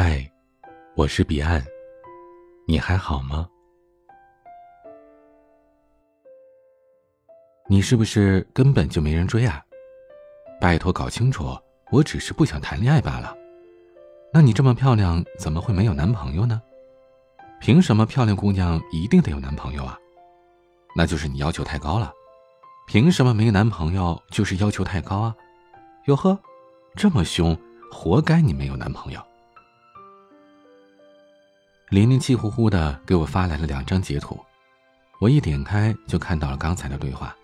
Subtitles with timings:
[0.00, 0.24] 嗨，
[0.94, 1.60] 我是彼岸，
[2.68, 3.48] 你还好吗？
[7.68, 9.60] 你是不是根本就没人追啊？
[10.60, 11.46] 拜托搞清楚，
[11.90, 13.36] 我只是不想谈恋爱罢了。
[14.32, 16.62] 那你这么漂亮，怎么会没有男朋友呢？
[17.58, 19.98] 凭什么漂亮姑娘一定得有男朋友啊？
[20.94, 22.12] 那就是你要求太高了。
[22.86, 25.34] 凭什么没男朋友就是要求太高啊？
[26.04, 26.38] 哟呵，
[26.94, 27.58] 这么凶，
[27.90, 29.20] 活该你没有男朋友。
[31.90, 34.38] 琳琳气呼呼的给我发来了两张截图，
[35.18, 37.34] 我一点开就看到了刚才的对话。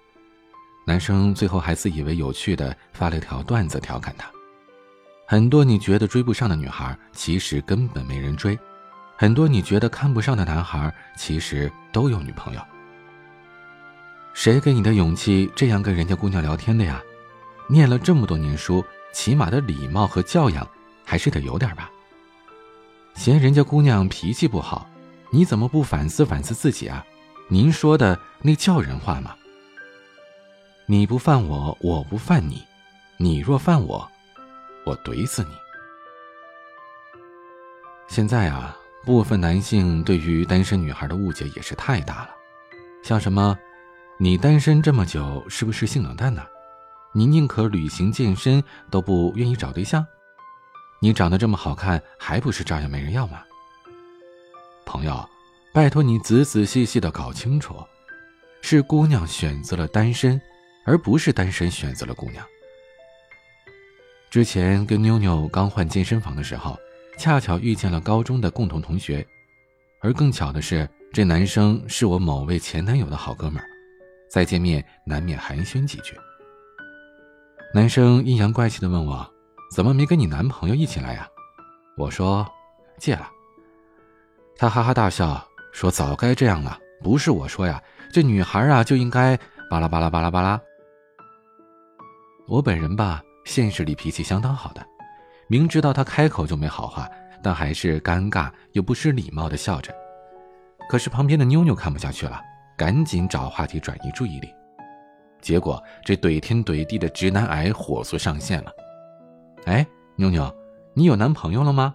[0.86, 4.30] 男生最后还自以为有趣的发了条段子调侃他：
[5.26, 8.54] 很多你觉得追不上的女孩，其实根本没人追；
[9.16, 12.60] 很多你觉得看不上的男孩，其实都有女朋友。
[14.34, 17.00] 谁给你的勇气这样跟人家姑娘聊天的呀？
[17.66, 20.68] 念了这么多年书，起码的礼貌和教养
[21.02, 21.90] 还是得有点吧。
[23.14, 24.88] 嫌人家姑娘脾气不好，
[25.30, 27.04] 你怎么不反思反思自己啊？
[27.48, 29.34] 您说的那叫人话吗？
[30.86, 32.62] 你不犯我，我不犯你，
[33.16, 34.06] 你若犯我，
[34.84, 35.50] 我怼死你。
[38.08, 42.30] 现在啊，部分男性对于单身女孩的误解也是太大了，
[43.02, 43.56] 像什么，
[44.18, 46.42] 你单身这么久是不是性冷淡呢？
[47.12, 50.04] 你宁可旅行健身都不愿意找对象？
[51.04, 53.42] 你长得这么好看，还不是照样没人要吗？
[54.86, 55.28] 朋友，
[55.70, 57.76] 拜托你仔仔细细的搞清楚，
[58.62, 60.40] 是姑娘选择了单身，
[60.86, 62.42] 而不是单身选择了姑娘。
[64.30, 66.74] 之前跟妞妞刚换健身房的时候，
[67.18, 69.26] 恰巧遇见了高中的共同同学，
[70.00, 73.68] 而更巧的是，这男生是我某位前男友的好哥们儿，
[74.30, 76.16] 再见面难免寒暄几句。
[77.74, 79.33] 男生阴阳怪气的问我。
[79.70, 81.28] 怎么没跟你男朋友一起来呀？
[81.96, 82.46] 我说
[82.98, 83.28] 戒了。
[84.56, 89.36] 他哈哈大笑说：“早该这样了，不是我说呀，这女孩啊就应该
[89.68, 90.60] 巴拉巴拉巴拉巴拉。”
[92.46, 94.86] 我本人吧，现实里脾气相当好的，
[95.48, 97.08] 明知道他开口就没好话，
[97.42, 99.92] 但还是尴尬又不失礼貌的笑着。
[100.88, 102.40] 可是旁边的妞妞看不下去了，
[102.76, 104.48] 赶紧找话题转移注意力，
[105.40, 108.70] 结果这怼天怼地的直男癌火速上线了。
[109.66, 109.86] 哎，
[110.16, 110.54] 妞妞，
[110.94, 111.94] 你有男朋友了吗？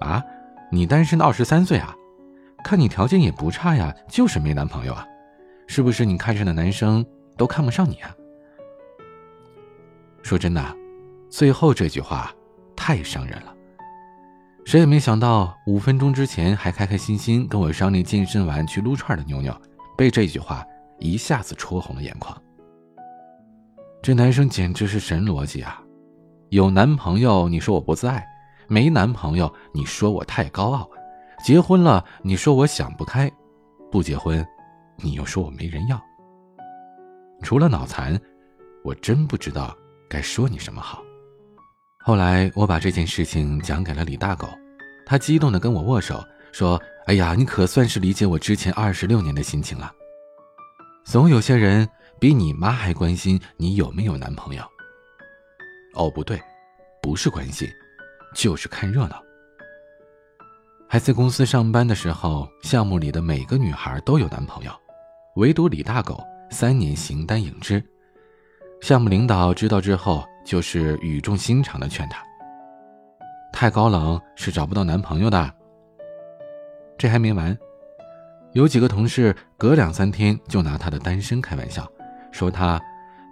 [0.00, 0.22] 啊，
[0.70, 1.94] 你单身二十三岁啊？
[2.64, 5.06] 看你条件也不差呀，就是没男朋友啊？
[5.66, 7.04] 是不是你看上的男生
[7.36, 8.14] 都看不上你啊？
[10.22, 10.76] 说真的，
[11.28, 12.32] 最后这句话
[12.74, 13.54] 太伤人了。
[14.64, 19.54] 谁也没想到，五分钟之前还开开心心跟我商量健身完去撸串的妞妞，
[19.94, 20.64] 被这句话
[20.98, 22.34] 一下子戳红了眼眶。
[24.02, 25.83] 这男生简直是神逻辑啊！
[26.54, 28.22] 有男朋友，你说我不自爱；
[28.68, 30.88] 没男朋友，你说我太高傲；
[31.44, 33.28] 结婚了，你说我想不开；
[33.90, 34.46] 不结婚，
[34.98, 36.00] 你又说我没人要。
[37.42, 38.16] 除了脑残，
[38.84, 39.76] 我真不知道
[40.08, 41.02] 该说你什么好。
[41.98, 44.46] 后来我把这件事情讲给了李大狗，
[45.04, 46.22] 他激动地跟我握手，
[46.52, 49.92] 说：“哎呀，你可算是理解我之前二十六年的心情了。
[51.04, 51.88] 总有些人
[52.20, 54.62] 比你妈还关心你有没有男朋友。”
[55.94, 56.40] 哦，不对，
[57.00, 57.68] 不是关心，
[58.34, 59.22] 就是看热闹。
[60.88, 64.70] 还在公司上班的时候，项目里的每个女孩都有男朋友，
[65.36, 67.82] 唯独李大狗三年形单影只。
[68.80, 72.22] 项目领导知道之后，就是语重心长的劝他
[73.52, 75.52] ：“太高冷是找不到男朋友的。”
[76.98, 77.56] 这还没完，
[78.52, 81.90] 有几个同事隔两三天就拿他的单身开玩笑，
[82.30, 82.80] 说他：“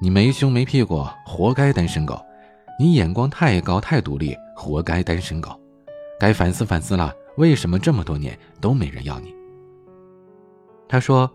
[0.00, 2.20] 你没胸没屁股，活该单身狗。”
[2.78, 5.58] 你眼光太高太独立，活该单身狗，
[6.18, 7.12] 该反思反思了。
[7.36, 9.34] 为什么这么多年都没人要你？
[10.88, 11.30] 他说，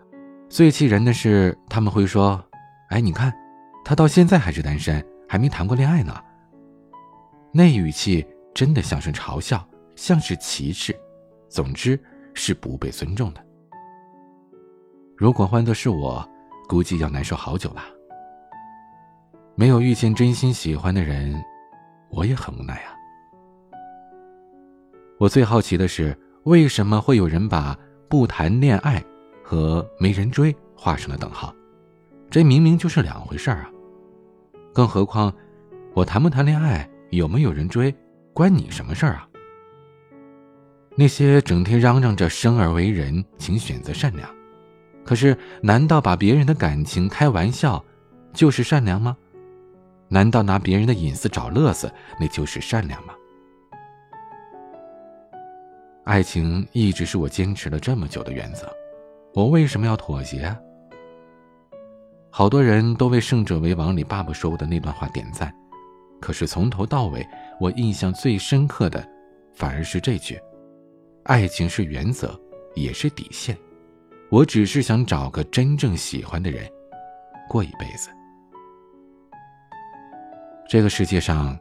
[0.49, 2.43] 最气人的是他们会说
[2.89, 3.33] ：“哎，你看，
[3.83, 6.15] 他到现在还是单身，还没谈过恋爱呢。”
[7.51, 10.95] 那语气真的像是嘲笑，像是歧视，
[11.49, 11.99] 总之
[12.33, 13.43] 是不被尊重的。
[15.15, 16.23] 如果换作是我，
[16.67, 17.85] 估计要难受好久吧。
[19.59, 21.43] 没有遇见真心喜欢的人，
[22.11, 22.93] 我也很无奈啊。
[25.17, 27.75] 我最好奇的是，为什么会有人把
[28.07, 29.03] 不谈恋爱
[29.43, 31.51] 和没人追画上了等号？
[32.29, 33.71] 这明明就是两回事儿啊！
[34.75, 35.33] 更何况，
[35.95, 37.91] 我谈不谈恋爱，有没有人追，
[38.33, 39.27] 关你什么事儿啊？
[40.95, 44.29] 那些整天嚷嚷着生而为人，请选择善良，
[45.03, 47.83] 可是，难道把别人的感情开玩笑，
[48.33, 49.17] 就是善良吗？
[50.09, 53.13] 难道拿别人的隐私找乐子，那就是善良吗？
[56.05, 58.71] 爱情一直是我坚持了这么久的原则，
[59.33, 60.55] 我为什么要妥协？
[62.29, 65.53] 好多人都为《胜者为王》里爸爸说过的那段话点赞，
[66.21, 67.27] 可是从头到尾，
[67.59, 69.05] 我印象最深刻的，
[69.53, 70.39] 反而是这句
[71.25, 72.39] ：“爱情是原则，
[72.75, 73.57] 也是底线。
[74.29, 76.65] 我只是想找个真正喜欢的人，
[77.49, 78.09] 过一辈子。”
[80.69, 81.57] 这个世界上，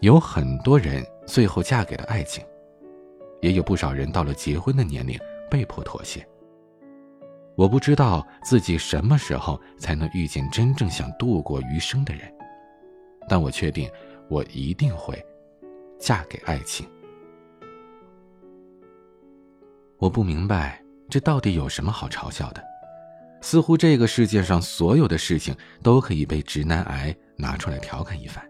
[0.00, 2.42] 有很多人最后嫁给了爱情。
[3.42, 5.20] 也有不少人到了结婚的年龄
[5.50, 6.26] 被迫妥协。
[7.54, 12.32] 我不知道自己什么时候才能遇见真正想度过余生的人，
[13.28, 13.90] 但我确定
[14.28, 15.22] 我一定会
[16.00, 16.88] 嫁给爱情。
[19.98, 22.64] 我不明白这到底有什么好嘲笑的？
[23.42, 28.44] 似乎这个世界上所有的事情都可以被直男癌拿出来调侃一番。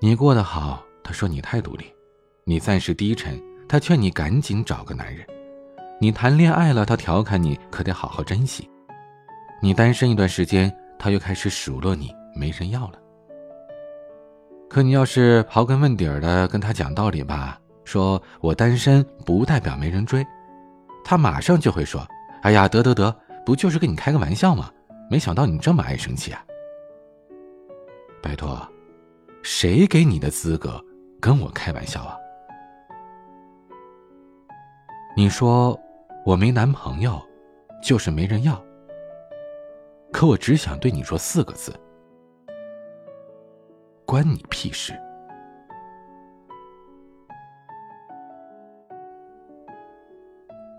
[0.00, 1.86] 你过得好，他说你太独立。
[2.46, 5.24] 你暂时低沉，他劝你赶紧找个男人；
[5.98, 8.68] 你谈恋爱了，他调侃你可得好好珍惜；
[9.62, 12.98] 你单身一段时间，他又开始数落你没人要了。
[14.68, 20.22] 可你要是刨根问底儿的跟他讲道理吧，说我单身不代表没人追，
[21.02, 22.06] 他马上就会说
[22.42, 24.70] ：“哎呀，得得得，不就是跟你开个玩笑吗？
[25.10, 26.44] 没想到你这么爱生气啊！”
[28.24, 28.66] 拜托，
[29.42, 30.82] 谁给你的资格
[31.20, 32.16] 跟我开玩笑啊？
[35.14, 35.78] 你说
[36.24, 37.20] 我没男朋友，
[37.82, 38.58] 就是没人要。
[40.10, 41.78] 可我只想对你说四个字：
[44.06, 44.94] 关你屁事。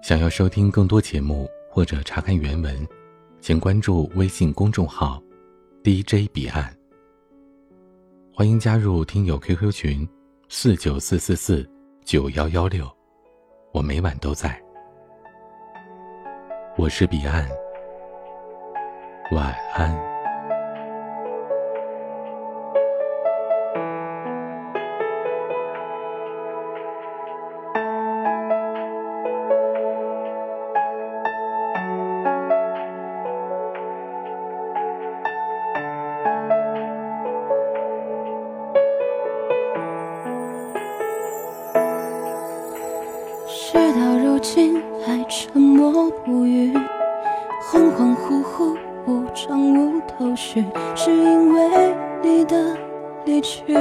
[0.02, 2.88] 想要收听更多节目或者查看原文，
[3.40, 5.22] 请关注微信公众号
[5.84, 6.76] “DJ 彼岸”。
[8.38, 10.06] 欢迎加入听友 QQ 群：
[10.50, 11.66] 四九四四四
[12.04, 12.86] 九幺幺六。
[13.72, 14.62] 我每晚都在。
[16.76, 17.48] 我是彼岸，
[19.32, 20.15] 晚安。
[44.56, 46.72] 心还沉默不语，
[47.70, 48.74] 恍恍惚惚，
[49.06, 50.64] 无章无头绪，
[50.96, 51.94] 是因为
[52.24, 52.74] 你的
[53.26, 53.78] 离去，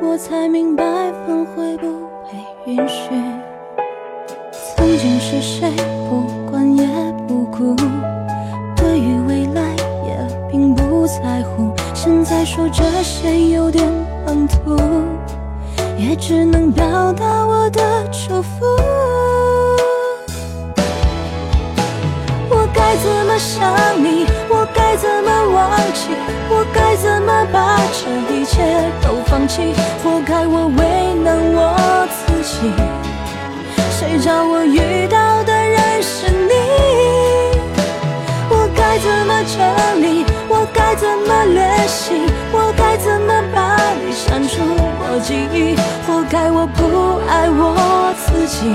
[0.00, 0.84] 我才明白
[1.26, 1.88] 反悔不
[2.22, 3.10] 被允许。
[4.76, 5.68] 曾经是谁
[6.08, 6.86] 不管也
[7.26, 7.74] 不顾，
[8.76, 9.74] 对于未来
[10.06, 13.84] 也并不在乎，现在说这些有点
[14.24, 14.76] 唐突，
[15.98, 17.80] 也只能表达我的
[18.12, 18.64] 祝福。
[22.88, 24.24] 该怎么想你？
[24.48, 26.08] 我该怎么忘记？
[26.48, 28.64] 我该怎么把这一切
[29.02, 29.74] 都放弃？
[30.02, 32.72] 活该我为难我自己。
[33.90, 37.60] 谁叫我遇到的人是你？
[38.48, 40.24] 我该怎么整理？
[40.48, 42.24] 我该怎么练习？
[42.50, 45.76] 我该怎么把你删除我记忆？
[46.06, 48.74] 活该我不爱我自己。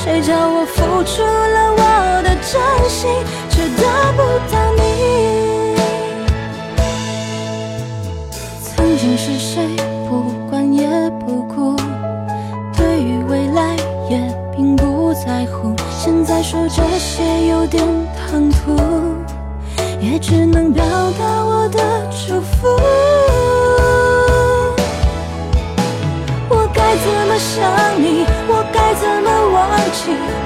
[0.00, 3.10] 谁叫我付出了我的真心，
[3.50, 3.82] 却得
[4.16, 5.27] 不到你？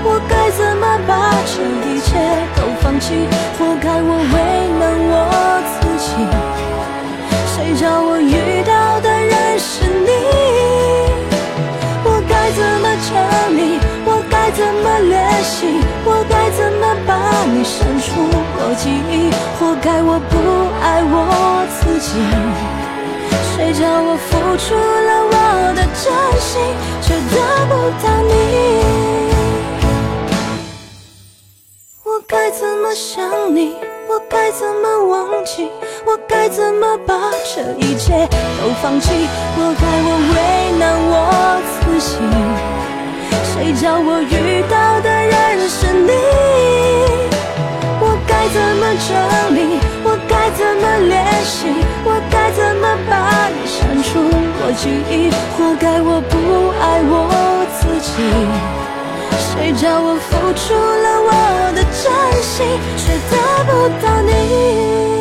[0.04, 2.18] 我该怎么把这一切
[2.56, 3.28] 都放弃？
[3.56, 4.34] 活该我为
[4.78, 5.14] 难我
[5.70, 6.06] 自己。
[7.46, 10.10] 谁叫我遇到的人是你？
[12.04, 13.14] 我该怎么整
[13.56, 13.78] 理？
[14.04, 15.80] 我该怎么练习？
[16.04, 17.10] 我该怎么把
[17.46, 18.26] 你删除
[18.58, 19.30] 我记忆？
[19.58, 20.34] 活该我不
[20.82, 22.10] 爱我自己。
[23.54, 26.50] 谁叫我付出了我的真心，
[27.00, 27.36] 却得
[27.68, 29.31] 不到你？
[32.32, 33.76] 该怎么想你？
[34.08, 35.68] 我该怎么忘记？
[36.06, 38.26] 我该怎么把这一切
[38.58, 39.28] 都放弃？
[39.54, 42.16] 活该我为难我自己。
[43.52, 46.10] 谁叫我遇到的人是你？
[48.00, 49.12] 我该怎么整
[49.54, 49.78] 理？
[50.02, 51.68] 我该怎么练习？
[52.02, 54.08] 我该怎么把你删除
[54.64, 55.28] 我记忆？
[55.58, 56.32] 活该我不
[56.80, 57.12] 爱我
[57.78, 58.00] 自。
[58.00, 58.81] 己。
[59.62, 61.30] 谁叫我付出了我
[61.72, 62.02] 的真
[62.42, 62.66] 心，
[62.96, 63.70] 却得不
[64.04, 65.11] 到你？